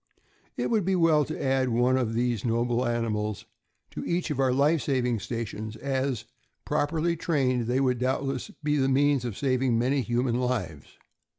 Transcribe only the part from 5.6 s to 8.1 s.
as, properly trained, they would